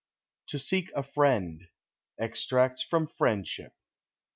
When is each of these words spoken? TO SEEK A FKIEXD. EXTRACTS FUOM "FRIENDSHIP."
TO 0.47 0.57
SEEK 0.57 0.89
A 0.95 1.03
FKIEXD. 1.03 1.67
EXTRACTS 2.17 2.81
FUOM 2.85 3.05
"FRIENDSHIP." 3.05 3.71